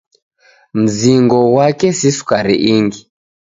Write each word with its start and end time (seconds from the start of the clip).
Mzingo 0.79 1.37
ghwake 1.51 1.87
si 1.97 2.09
sukari 2.17 2.55
ingi. 2.73 3.01